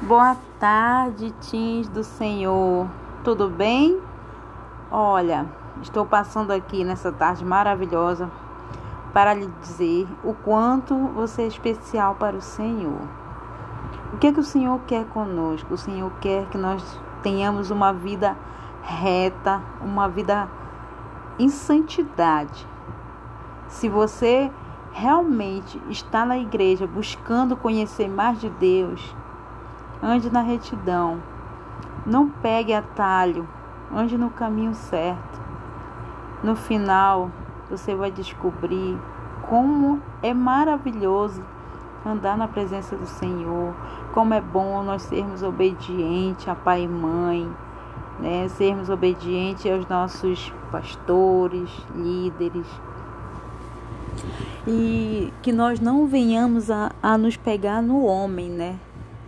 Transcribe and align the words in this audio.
Boa 0.00 0.36
tarde, 0.60 1.34
teens 1.50 1.88
do 1.88 2.04
Senhor. 2.04 2.86
Tudo 3.24 3.48
bem? 3.48 4.00
Olha, 4.92 5.44
estou 5.82 6.06
passando 6.06 6.52
aqui 6.52 6.84
nessa 6.84 7.10
tarde 7.10 7.44
maravilhosa 7.44 8.30
para 9.12 9.34
lhe 9.34 9.48
dizer 9.60 10.06
o 10.22 10.32
quanto 10.32 10.96
você 11.08 11.42
é 11.42 11.46
especial 11.48 12.14
para 12.14 12.36
o 12.36 12.40
Senhor. 12.40 13.00
O 14.12 14.18
que 14.18 14.28
é 14.28 14.32
que 14.32 14.38
o 14.38 14.44
Senhor 14.44 14.78
quer 14.86 15.04
conosco? 15.06 15.74
O 15.74 15.76
Senhor 15.76 16.12
quer 16.20 16.46
que 16.46 16.56
nós 16.56 16.80
tenhamos 17.20 17.72
uma 17.72 17.92
vida 17.92 18.36
reta, 18.80 19.60
uma 19.82 20.08
vida 20.08 20.48
em 21.40 21.48
santidade. 21.48 22.64
Se 23.66 23.88
você 23.88 24.48
realmente 24.92 25.82
está 25.90 26.24
na 26.24 26.38
igreja 26.38 26.86
buscando 26.86 27.56
conhecer 27.56 28.08
mais 28.08 28.40
de 28.40 28.48
Deus, 28.48 29.12
ande 30.02 30.30
na 30.30 30.40
retidão. 30.40 31.22
Não 32.06 32.28
pegue 32.28 32.72
atalho, 32.72 33.48
ande 33.94 34.16
no 34.16 34.30
caminho 34.30 34.74
certo. 34.74 35.40
No 36.42 36.54
final, 36.54 37.30
você 37.68 37.94
vai 37.94 38.10
descobrir 38.10 38.98
como 39.48 40.00
é 40.22 40.32
maravilhoso 40.32 41.42
andar 42.04 42.36
na 42.36 42.46
presença 42.46 42.96
do 42.96 43.06
Senhor, 43.06 43.74
como 44.12 44.34
é 44.34 44.40
bom 44.40 44.82
nós 44.82 45.02
sermos 45.02 45.42
obedientes 45.42 46.48
a 46.48 46.54
pai 46.54 46.84
e 46.84 46.88
mãe, 46.88 47.50
né? 48.20 48.48
sermos 48.48 48.88
obedientes 48.88 49.70
aos 49.70 49.86
nossos 49.88 50.52
pastores, 50.70 51.70
líderes. 51.94 52.66
E 54.66 55.32
que 55.42 55.52
nós 55.52 55.80
não 55.80 56.06
venhamos 56.06 56.70
a, 56.70 56.92
a 57.02 57.16
nos 57.16 57.36
pegar 57.36 57.80
no 57.80 58.04
homem, 58.04 58.50
né? 58.50 58.78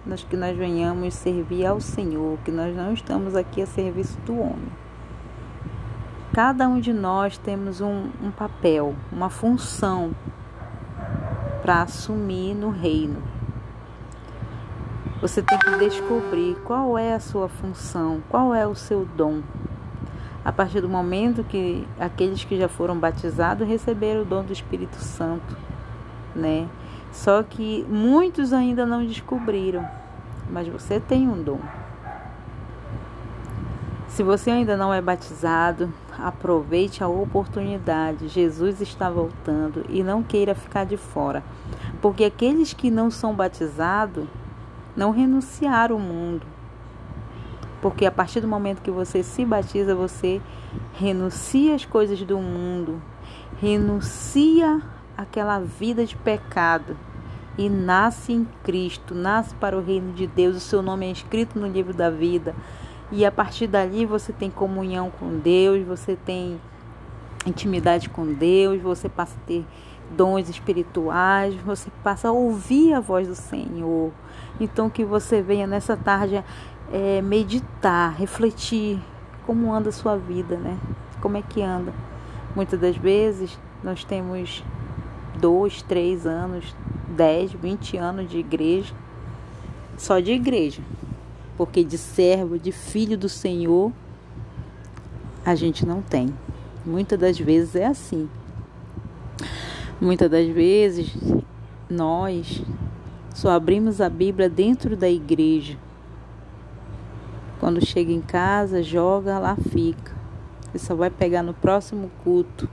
Nós, 0.04 0.24
que 0.24 0.36
nós 0.36 0.56
venhamos 0.56 1.14
servir 1.14 1.66
ao 1.66 1.80
Senhor, 1.80 2.38
que 2.44 2.50
nós 2.50 2.74
não 2.74 2.92
estamos 2.92 3.36
aqui 3.36 3.60
a 3.60 3.66
serviço 3.66 4.18
do 4.20 4.38
homem. 4.38 4.72
Cada 6.32 6.68
um 6.68 6.80
de 6.80 6.92
nós 6.92 7.36
temos 7.36 7.80
um, 7.80 8.08
um 8.22 8.30
papel, 8.30 8.94
uma 9.12 9.28
função 9.28 10.12
para 11.60 11.82
assumir 11.82 12.54
no 12.54 12.70
reino. 12.70 13.22
Você 15.20 15.42
tem 15.42 15.58
que 15.58 15.76
descobrir 15.76 16.56
qual 16.64 16.96
é 16.96 17.14
a 17.14 17.20
sua 17.20 17.48
função, 17.48 18.22
qual 18.30 18.54
é 18.54 18.66
o 18.66 18.74
seu 18.74 19.04
dom. 19.04 19.42
A 20.42 20.50
partir 20.50 20.80
do 20.80 20.88
momento 20.88 21.44
que 21.44 21.86
aqueles 21.98 22.42
que 22.42 22.56
já 22.56 22.68
foram 22.68 22.98
batizados 22.98 23.68
receberam 23.68 24.22
o 24.22 24.24
dom 24.24 24.42
do 24.42 24.52
Espírito 24.52 24.96
Santo, 24.96 25.56
né? 26.34 26.66
Só 27.12 27.42
que 27.42 27.84
muitos 27.88 28.52
ainda 28.52 28.86
não 28.86 29.04
descobriram, 29.04 29.86
mas 30.50 30.68
você 30.68 31.00
tem 31.00 31.28
um 31.28 31.42
dom. 31.42 31.60
Se 34.08 34.22
você 34.22 34.50
ainda 34.50 34.76
não 34.76 34.92
é 34.92 35.00
batizado, 35.00 35.92
aproveite 36.18 37.02
a 37.02 37.08
oportunidade. 37.08 38.28
Jesus 38.28 38.80
está 38.80 39.08
voltando 39.08 39.84
e 39.88 40.02
não 40.02 40.22
queira 40.22 40.54
ficar 40.54 40.84
de 40.84 40.96
fora, 40.96 41.42
porque 42.02 42.24
aqueles 42.24 42.72
que 42.72 42.90
não 42.90 43.10
são 43.10 43.34
batizados 43.34 44.26
não 44.96 45.10
renunciaram 45.10 45.96
ao 45.96 46.00
mundo. 46.00 46.46
Porque 47.80 48.04
a 48.04 48.12
partir 48.12 48.40
do 48.40 48.48
momento 48.48 48.82
que 48.82 48.90
você 48.90 49.22
se 49.22 49.44
batiza, 49.44 49.94
você 49.94 50.40
renuncia 50.94 51.74
as 51.74 51.84
coisas 51.84 52.20
do 52.22 52.38
mundo, 52.38 53.00
renuncia 53.60 54.82
aquela 55.20 55.58
vida 55.58 56.04
de 56.04 56.16
pecado 56.16 56.96
e 57.58 57.68
nasce 57.68 58.32
em 58.32 58.46
Cristo, 58.64 59.14
nasce 59.14 59.54
para 59.54 59.76
o 59.76 59.82
reino 59.82 60.12
de 60.12 60.26
Deus. 60.26 60.56
O 60.56 60.60
seu 60.60 60.82
nome 60.82 61.06
é 61.06 61.10
escrito 61.10 61.58
no 61.58 61.66
livro 61.66 61.92
da 61.92 62.10
vida. 62.10 62.54
E 63.12 63.24
a 63.24 63.30
partir 63.30 63.66
dali 63.66 64.06
você 64.06 64.32
tem 64.32 64.50
comunhão 64.50 65.10
com 65.10 65.38
Deus, 65.38 65.84
você 65.86 66.16
tem 66.16 66.60
intimidade 67.44 68.08
com 68.08 68.32
Deus, 68.32 68.80
você 68.80 69.08
passa 69.08 69.36
a 69.36 69.46
ter 69.46 69.64
dons 70.10 70.48
espirituais, 70.48 71.54
você 71.56 71.90
passa 72.02 72.28
a 72.28 72.32
ouvir 72.32 72.94
a 72.94 73.00
voz 73.00 73.28
do 73.28 73.34
Senhor. 73.34 74.12
Então 74.60 74.88
que 74.88 75.04
você 75.04 75.42
venha 75.42 75.66
nessa 75.66 75.96
tarde 75.96 76.42
é, 76.92 77.20
meditar, 77.20 78.14
refletir 78.14 79.00
como 79.44 79.72
anda 79.72 79.88
a 79.88 79.92
sua 79.92 80.16
vida, 80.16 80.56
né? 80.56 80.78
Como 81.20 81.36
é 81.36 81.42
que 81.42 81.62
anda? 81.62 81.92
Muitas 82.54 82.80
das 82.80 82.96
vezes 82.96 83.58
nós 83.82 84.04
temos 84.04 84.64
dois, 85.40 85.82
três 85.82 86.26
anos, 86.26 86.74
dez, 87.16 87.52
vinte 87.52 87.96
anos 87.96 88.30
de 88.30 88.38
igreja, 88.38 88.94
só 89.96 90.20
de 90.20 90.32
igreja, 90.32 90.82
porque 91.56 91.82
de 91.82 91.98
servo, 91.98 92.58
de 92.58 92.72
filho 92.72 93.16
do 93.16 93.28
Senhor, 93.28 93.92
a 95.44 95.54
gente 95.54 95.86
não 95.86 96.02
tem. 96.02 96.32
Muitas 96.84 97.18
das 97.18 97.38
vezes 97.38 97.74
é 97.76 97.86
assim. 97.86 98.28
Muitas 100.00 100.30
das 100.30 100.46
vezes 100.46 101.14
nós 101.88 102.62
só 103.34 103.50
abrimos 103.50 104.00
a 104.00 104.08
Bíblia 104.08 104.48
dentro 104.48 104.96
da 104.96 105.08
igreja. 105.08 105.76
Quando 107.58 107.84
chega 107.84 108.10
em 108.10 108.20
casa, 108.20 108.82
joga, 108.82 109.38
lá 109.38 109.56
fica. 109.56 110.14
E 110.74 110.78
só 110.78 110.94
vai 110.94 111.10
pegar 111.10 111.42
no 111.42 111.52
próximo 111.52 112.10
culto. 112.24 112.68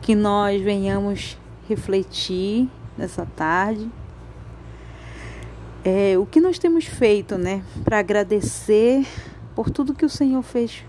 Que 0.00 0.14
nós 0.14 0.60
venhamos 0.62 1.36
refletir 1.72 2.68
nessa 2.96 3.26
tarde. 3.36 3.90
É, 5.84 6.16
o 6.16 6.26
que 6.26 6.40
nós 6.40 6.58
temos 6.58 6.84
feito, 6.84 7.36
né, 7.36 7.64
para 7.82 7.98
agradecer 7.98 9.06
por 9.54 9.70
tudo 9.70 9.94
que 9.94 10.04
o 10.04 10.08
Senhor 10.08 10.42
fez 10.42 10.84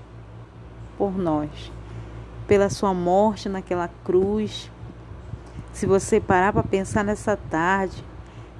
por 0.97 1.17
nós, 1.17 1.71
pela 2.47 2.69
sua 2.69 2.93
morte 2.93 3.49
naquela 3.49 3.89
cruz. 4.03 4.69
Se 5.71 5.87
você 5.87 6.19
parar 6.19 6.53
para 6.53 6.61
pensar 6.61 7.03
nessa 7.03 7.35
tarde, 7.35 8.03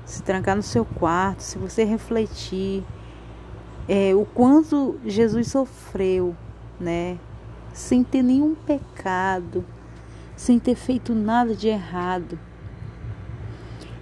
se 0.06 0.24
trancar 0.24 0.56
no 0.56 0.64
seu 0.64 0.84
quarto, 0.84 1.42
se 1.42 1.58
você 1.58 1.84
refletir 1.84 2.84
é, 3.88 4.16
o 4.16 4.26
quanto 4.26 5.00
Jesus 5.06 5.50
sofreu, 5.50 6.36
né, 6.80 7.20
sem 7.74 8.04
ter 8.04 8.24
nenhum 8.24 8.56
pecado, 8.56 9.64
sem 10.44 10.60
ter 10.60 10.76
feito 10.76 11.16
nada 11.16 11.56
de 11.56 11.70
errado. 11.70 12.38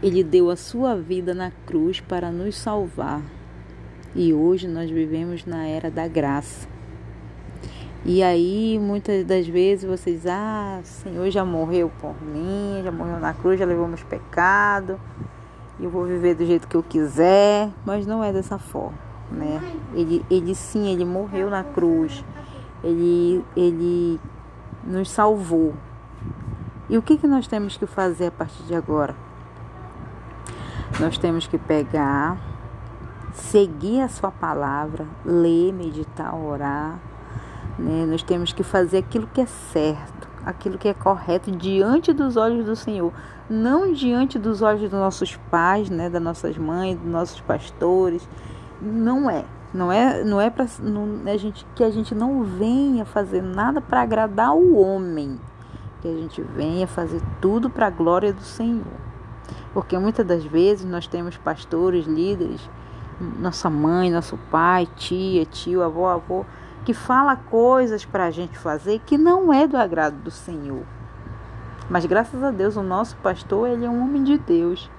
Ele 0.02 0.24
deu 0.24 0.50
a 0.50 0.56
sua 0.56 0.96
vida 0.96 1.36
na 1.36 1.52
cruz 1.68 2.00
para 2.00 2.32
nos 2.32 2.58
salvar. 2.58 3.22
E 4.16 4.34
hoje 4.34 4.68
nós 4.68 4.90
vivemos 4.90 5.46
na 5.46 5.68
era 5.68 5.92
da 5.92 6.08
graça. 6.08 6.68
E 8.04 8.24
aí, 8.24 8.80
muitas 8.82 9.24
das 9.24 9.48
vezes 9.48 9.88
vocês, 9.88 10.26
ah, 10.26 10.80
o 10.82 10.88
Senhor 10.88 11.30
já 11.30 11.46
morreu 11.46 11.92
por 12.02 12.20
mim, 12.20 12.82
já 12.84 12.92
morreu 12.92 13.20
na 13.20 13.36
cruz, 13.36 13.60
já 13.60 13.66
levou 13.66 13.88
meus 13.88 14.02
pecados, 14.02 14.98
eu 15.80 15.92
vou 15.92 16.06
viver 16.06 16.34
do 16.34 16.44
jeito 16.44 16.68
que 16.68 16.76
eu 16.76 16.82
quiser, 16.82 17.70
mas 17.86 18.08
não 18.08 18.24
é 18.24 18.34
dessa 18.34 18.58
forma, 18.58 18.98
né? 19.30 19.62
Ele, 19.94 20.26
ele 20.32 20.56
sim, 20.56 20.92
ele 20.92 21.06
morreu 21.06 21.52
na 21.52 21.64
cruz, 21.64 22.26
ele, 22.84 23.46
ele 23.56 24.20
nos 24.84 25.12
salvou. 25.12 25.76
E 26.92 26.98
o 26.98 27.02
que, 27.02 27.16
que 27.16 27.26
nós 27.26 27.48
temos 27.48 27.78
que 27.78 27.86
fazer 27.86 28.28
a 28.28 28.32
partir 28.32 28.64
de 28.64 28.76
agora? 28.76 29.16
Nós 31.00 31.18
temos 31.18 31.48
que 31.48 31.58
pegar, 31.58 32.38
seguir 33.34 34.02
a 34.02 34.10
sua 34.10 34.30
palavra, 34.30 35.08
ler, 35.24 35.72
meditar, 35.72 36.36
orar, 36.36 37.00
né? 37.80 38.06
Nós 38.06 38.22
temos 38.22 38.52
que 38.52 38.62
fazer 38.62 38.98
aquilo 38.98 39.26
que 39.26 39.40
é 39.40 39.46
certo, 39.46 40.28
aquilo 40.46 40.78
que 40.78 40.90
é 40.90 40.94
correto 40.94 41.50
diante 41.50 42.12
dos 42.12 42.36
olhos 42.36 42.66
do 42.66 42.76
Senhor, 42.76 43.14
não 43.50 43.94
diante 43.94 44.38
dos 44.38 44.62
olhos 44.62 44.82
dos 44.82 44.92
nossos 44.92 45.38
pais, 45.50 45.90
né? 45.90 46.10
das 46.10 46.22
nossas 46.22 46.58
mães, 46.58 46.98
dos 46.98 47.10
nossos 47.10 47.40
pastores. 47.40 48.28
Não 48.82 49.30
é. 49.30 49.46
Não 49.74 49.90
é, 49.90 50.26
não 50.26 50.42
é 50.42 50.50
para 50.50 50.66
a 50.66 51.38
gente 51.38 51.66
que 51.74 51.86
a 51.86 51.90
gente 51.90 52.14
não 52.14 52.44
venha 52.44 53.06
fazer 53.06 53.42
nada 53.42 53.80
para 53.80 54.02
agradar 54.02 54.54
o 54.54 54.76
homem, 54.76 55.40
que 56.02 56.08
a 56.08 56.14
gente 56.14 56.42
venha 56.42 56.88
fazer 56.88 57.22
tudo 57.40 57.70
para 57.70 57.88
a 57.88 57.92
glória 57.92 58.34
do 58.34 58.42
Senhor. 58.42 58.86
Porque 59.74 59.98
muitas 59.98 60.26
das 60.26 60.44
vezes 60.44 60.86
nós 60.86 61.08
temos 61.08 61.38
pastores, 61.38 62.06
líderes, 62.06 62.70
nossa 63.40 63.70
mãe, 63.70 64.10
nosso 64.10 64.38
pai, 64.50 64.88
tia, 64.96 65.46
tio, 65.46 65.84
avô, 65.84 66.08
avô, 66.08 66.46
que 66.84 66.94
fala 66.94 67.36
coisas 67.36 68.04
para 68.04 68.26
a 68.26 68.32
gente 68.32 68.58
fazer 68.58 69.00
que 69.06 69.18
não 69.18 69.54
é 69.54 69.68
do 69.68 69.78
agrado 69.78 70.16
do 70.16 70.32
Senhor. 70.32 70.84
Mas 71.90 72.06
graças 72.06 72.42
a 72.44 72.52
Deus 72.52 72.76
o 72.76 72.84
nosso 72.84 73.16
pastor 73.18 73.70
ele 73.70 73.86
é 73.86 73.90
um 73.90 74.04
homem 74.04 74.24
de 74.24 74.38
Deus. 74.38 74.90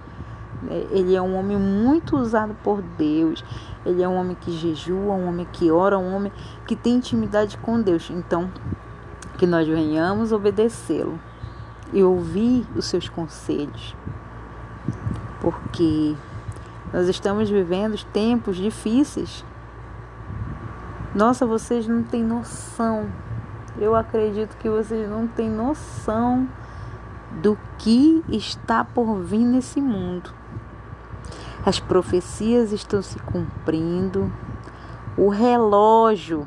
Né? 0.63 0.87
Ele 0.91 1.15
é 1.17 1.23
um 1.23 1.35
homem 1.37 1.59
muito 1.59 2.17
usado 2.17 2.55
por 2.63 2.81
Deus. 2.83 3.45
Ele 3.85 4.03
é 4.03 4.09
um 4.09 4.15
homem 4.15 4.37
que 4.41 4.53
jejua, 4.53 5.15
um 5.15 5.29
homem 5.29 5.47
que 5.51 5.71
ora, 5.71 5.99
um 5.99 6.15
homem 6.15 6.31
que 6.67 6.77
tem 6.77 6.95
intimidade 6.95 7.59
com 7.59 7.81
Deus. 7.81 8.11
Então, 8.11 8.51
que 9.43 9.47
nós 9.49 9.67
venhamos 9.67 10.31
obedecê-lo 10.31 11.19
e 11.93 12.01
ouvir 12.01 12.65
os 12.77 12.85
seus 12.85 13.09
conselhos. 13.09 13.97
Porque 15.41 16.15
Nós 16.93 17.09
estamos 17.09 17.51
vivendo 17.51 18.01
tempos 18.13 18.57
difíceis. 18.57 19.45
Nossa, 21.13 21.45
vocês 21.45 21.89
não 21.89 22.05
têm 22.05 22.23
noção. 22.23 23.09
Eu 23.81 23.97
acredito 23.97 24.57
que 24.59 24.69
vocês 24.69 25.11
não 25.11 25.27
têm 25.27 25.51
noção 25.51 26.49
do 27.43 27.59
que 27.79 28.23
está 28.29 28.85
por 28.85 29.17
vir 29.23 29.45
nesse 29.45 29.81
mundo. 29.81 30.31
As 31.67 31.81
profecias 31.81 32.71
estão 32.71 33.03
se 33.03 33.19
cumprindo. 33.19 34.33
O 35.17 35.31
relógio 35.31 36.47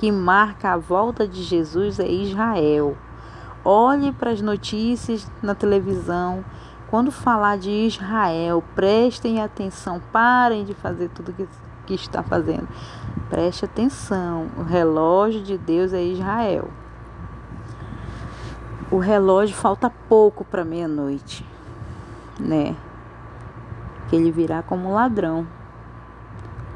que 0.00 0.10
marca 0.10 0.72
a 0.72 0.78
volta 0.78 1.28
de 1.28 1.42
Jesus 1.42 2.00
é 2.00 2.08
Israel. 2.08 2.96
Olhe 3.62 4.10
para 4.12 4.30
as 4.30 4.40
notícias 4.40 5.30
na 5.42 5.54
televisão. 5.54 6.42
Quando 6.88 7.12
falar 7.12 7.58
de 7.58 7.68
Israel, 7.70 8.64
prestem 8.74 9.42
atenção, 9.42 10.00
parem 10.10 10.64
de 10.64 10.72
fazer 10.72 11.10
tudo 11.10 11.34
que, 11.34 11.46
que 11.84 11.92
está 11.92 12.22
fazendo. 12.22 12.66
Preste 13.28 13.66
atenção. 13.66 14.46
O 14.56 14.62
relógio 14.62 15.42
de 15.42 15.58
Deus 15.58 15.92
é 15.92 16.02
Israel. 16.02 16.70
O 18.90 18.96
relógio 18.96 19.54
falta 19.54 19.92
pouco 20.08 20.46
para 20.46 20.64
meia-noite, 20.64 21.46
né? 22.38 22.74
Que 24.08 24.16
ele 24.16 24.32
virá 24.32 24.62
como 24.62 24.94
ladrão, 24.94 25.46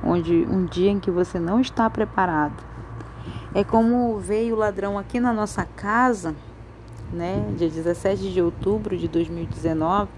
onde 0.05 0.47
um 0.47 0.67
dia 0.67 0.91
em 0.91 1.01
que 1.01 1.11
você 1.11 1.41
não 1.41 1.59
está 1.59 1.89
preparado. 1.89 2.75
É 3.55 3.63
como 3.63 4.19
veio 4.19 4.57
o 4.57 4.59
ladrão 4.59 4.99
aqui 4.99 5.21
na 5.21 5.33
nossa 5.33 5.65
casa 5.65 6.35
né, 7.15 7.45
dia 7.57 7.69
17 7.69 8.33
de 8.33 8.43
outubro 8.43 8.97
de 8.97 9.09
2019, 9.09 10.11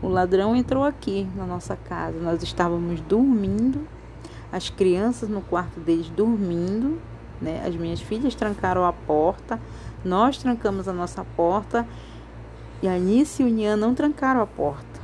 o 0.00 0.08
ladrão 0.08 0.56
entrou 0.56 0.84
aqui 0.84 1.28
na 1.36 1.46
nossa 1.46 1.76
casa. 1.76 2.18
Nós 2.18 2.42
estávamos 2.42 3.00
dormindo, 3.02 3.86
as 4.50 4.68
crianças 4.68 5.28
no 5.28 5.40
quarto 5.40 5.78
deles 5.78 6.08
dormindo, 6.10 7.00
né? 7.40 7.62
As 7.66 7.74
minhas 7.76 8.00
filhas 8.00 8.34
trancaram 8.34 8.84
a 8.84 8.92
porta, 8.92 9.60
nós 10.04 10.38
trancamos 10.38 10.88
a 10.88 10.92
nossa 10.92 11.24
porta 11.36 11.86
e 12.82 12.88
a 12.88 12.94
Anice 12.94 13.42
e 13.42 13.46
o 13.46 13.48
Nian 13.48 13.76
não 13.76 13.94
trancaram 13.94 14.40
a 14.40 14.46
porta. 14.46 15.00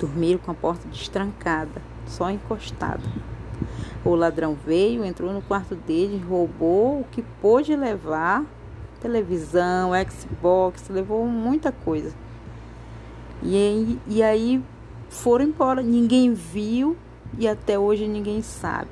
Dormiram 0.00 0.38
com 0.38 0.50
a 0.50 0.54
porta 0.54 0.88
destrancada, 0.88 1.82
só 2.06 2.30
encostada. 2.30 3.02
O 4.04 4.14
ladrão 4.14 4.54
veio, 4.54 5.04
entrou 5.04 5.32
no 5.32 5.42
quarto 5.42 5.74
dele, 5.74 6.22
roubou 6.26 7.00
o 7.00 7.06
que 7.10 7.22
pôde 7.40 7.74
levar 7.74 8.44
televisão, 9.00 9.90
Xbox, 10.10 10.88
levou 10.88 11.26
muita 11.26 11.70
coisa. 11.72 12.12
E, 13.42 13.98
e 14.06 14.22
aí 14.22 14.62
foram 15.08 15.46
embora, 15.46 15.82
ninguém 15.82 16.32
viu 16.32 16.96
e 17.38 17.46
até 17.46 17.78
hoje 17.78 18.06
ninguém 18.06 18.42
sabe. 18.42 18.90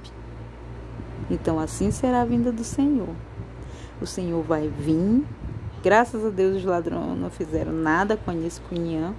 Então 1.30 1.58
assim 1.58 1.90
será 1.90 2.22
a 2.22 2.24
vinda 2.24 2.52
do 2.52 2.64
Senhor. 2.64 3.14
O 4.00 4.06
Senhor 4.06 4.42
vai 4.42 4.68
vir. 4.68 5.24
Graças 5.82 6.24
a 6.24 6.30
Deus 6.30 6.56
os 6.56 6.64
ladrões 6.64 7.18
não 7.18 7.30
fizeram 7.30 7.72
nada 7.72 8.16
com 8.16 8.30
Anis 8.30 8.60
Cunhã. 8.68 9.14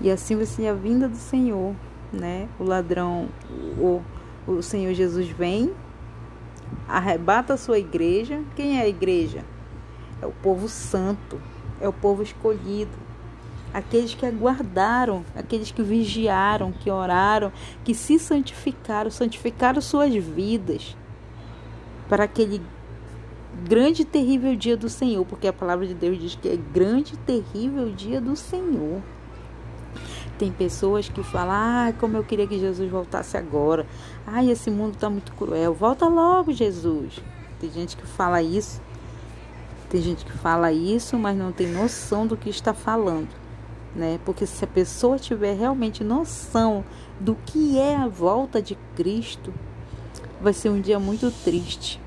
E 0.00 0.10
assim 0.10 0.36
vai 0.36 0.46
ser 0.46 0.68
a 0.68 0.74
vinda 0.74 1.08
do 1.08 1.16
Senhor, 1.16 1.74
né? 2.12 2.48
O 2.58 2.64
ladrão, 2.64 3.28
o, 3.78 4.00
o 4.48 4.62
Senhor 4.62 4.94
Jesus 4.94 5.28
vem, 5.28 5.72
arrebata 6.88 7.54
a 7.54 7.56
sua 7.56 7.78
igreja. 7.78 8.42
Quem 8.56 8.78
é 8.78 8.82
a 8.82 8.88
igreja? 8.88 9.44
é 10.20 10.26
o 10.26 10.32
povo 10.32 10.68
santo, 10.68 11.40
é 11.80 11.88
o 11.88 11.92
povo 11.92 12.22
escolhido, 12.22 12.92
aqueles 13.72 14.14
que 14.14 14.26
aguardaram, 14.26 15.24
aqueles 15.34 15.70
que 15.70 15.82
vigiaram, 15.82 16.72
que 16.72 16.90
oraram, 16.90 17.52
que 17.84 17.94
se 17.94 18.18
santificaram, 18.18 19.10
santificaram 19.10 19.80
suas 19.80 20.14
vidas 20.14 20.96
para 22.08 22.24
aquele 22.24 22.60
grande 23.64 24.02
e 24.02 24.04
terrível 24.04 24.54
dia 24.56 24.76
do 24.76 24.88
Senhor, 24.88 25.24
porque 25.24 25.46
a 25.46 25.52
palavra 25.52 25.86
de 25.86 25.94
Deus 25.94 26.18
diz 26.18 26.34
que 26.34 26.48
é 26.48 26.56
grande 26.56 27.14
e 27.14 27.18
terrível 27.18 27.90
dia 27.92 28.20
do 28.20 28.34
Senhor. 28.34 29.02
Tem 30.38 30.52
pessoas 30.52 31.08
que 31.08 31.22
falam, 31.22 31.54
ah, 31.54 31.92
como 31.98 32.16
eu 32.16 32.24
queria 32.24 32.46
que 32.46 32.58
Jesus 32.58 32.88
voltasse 32.90 33.36
agora. 33.36 33.86
Ai, 34.26 34.50
esse 34.50 34.70
mundo 34.70 34.94
está 34.94 35.10
muito 35.10 35.32
cruel. 35.32 35.74
Volta 35.74 36.06
logo, 36.06 36.52
Jesus. 36.52 37.20
Tem 37.60 37.70
gente 37.70 37.96
que 37.96 38.06
fala 38.06 38.40
isso 38.40 38.80
tem 39.88 40.02
gente 40.02 40.24
que 40.24 40.32
fala 40.32 40.70
isso, 40.70 41.16
mas 41.16 41.36
não 41.36 41.50
tem 41.50 41.66
noção 41.66 42.26
do 42.26 42.36
que 42.36 42.50
está 42.50 42.74
falando, 42.74 43.28
né? 43.96 44.20
Porque 44.22 44.44
se 44.44 44.62
a 44.62 44.68
pessoa 44.68 45.18
tiver 45.18 45.54
realmente 45.56 46.04
noção 46.04 46.84
do 47.18 47.34
que 47.34 47.78
é 47.78 47.96
a 47.96 48.06
volta 48.06 48.60
de 48.60 48.76
Cristo, 48.94 49.52
vai 50.42 50.52
ser 50.52 50.68
um 50.68 50.80
dia 50.80 50.98
muito 50.98 51.30
triste. 51.42 51.98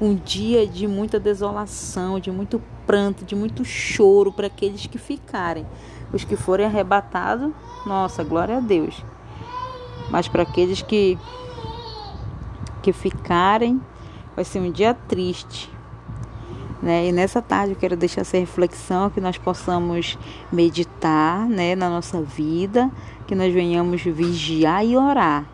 Um 0.00 0.14
dia 0.14 0.66
de 0.66 0.88
muita 0.88 1.20
desolação, 1.20 2.18
de 2.18 2.30
muito 2.30 2.60
pranto, 2.86 3.26
de 3.26 3.36
muito 3.36 3.62
choro 3.62 4.32
para 4.32 4.46
aqueles 4.46 4.86
que 4.86 4.98
ficarem. 4.98 5.66
Os 6.12 6.24
que 6.24 6.36
forem 6.36 6.66
arrebatados, 6.66 7.52
nossa, 7.86 8.22
glória 8.22 8.58
a 8.58 8.60
Deus. 8.60 9.02
Mas 10.10 10.28
para 10.28 10.42
aqueles 10.42 10.82
que 10.82 11.18
que 12.82 12.92
ficarem, 12.92 13.80
vai 14.34 14.44
ser 14.44 14.58
um 14.58 14.70
dia 14.70 14.92
triste, 14.92 15.70
né? 16.82 17.06
E 17.06 17.12
nessa 17.12 17.40
tarde 17.40 17.72
eu 17.72 17.78
quero 17.78 17.96
deixar 17.96 18.22
essa 18.22 18.36
reflexão 18.36 19.08
que 19.08 19.20
nós 19.20 19.38
possamos 19.38 20.18
meditar 20.50 21.48
né, 21.48 21.76
na 21.76 21.88
nossa 21.88 22.20
vida, 22.20 22.90
que 23.26 23.36
nós 23.36 23.54
venhamos 23.54 24.02
vigiar 24.02 24.84
e 24.84 24.96
orar, 24.96 25.46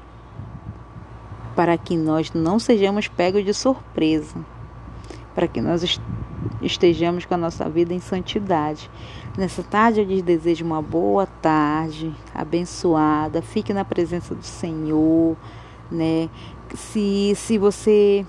para 1.54 1.76
que 1.76 1.96
nós 1.96 2.32
não 2.32 2.58
sejamos 2.58 3.08
pegos 3.08 3.44
de 3.44 3.52
surpresa, 3.52 4.36
para 5.34 5.46
que 5.46 5.60
nós 5.60 6.00
estejamos 6.62 7.24
com 7.24 7.34
a 7.34 7.38
nossa 7.38 7.68
vida 7.68 7.92
em 7.94 8.00
santidade. 8.00 8.90
Nessa 9.36 9.62
tarde 9.62 10.00
eu 10.00 10.06
lhes 10.06 10.22
desejo 10.22 10.64
uma 10.64 10.82
boa 10.82 11.26
tarde, 11.26 12.12
abençoada, 12.34 13.40
fique 13.42 13.72
na 13.72 13.84
presença 13.84 14.34
do 14.34 14.44
Senhor, 14.44 15.36
né? 15.90 16.28
Se, 16.74 17.32
se 17.36 17.56
você 17.56 18.26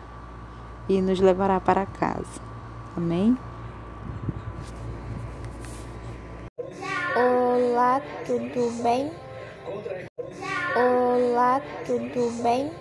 e 0.90 1.02
nos 1.02 1.20
levará 1.20 1.60
para 1.60 1.86
casa. 1.86 2.53
Amém? 2.96 3.36
Olá, 7.16 8.00
tudo 8.26 8.70
bem? 8.84 9.12
Olá, 10.76 11.60
tudo 11.88 12.30
bem? 12.44 12.72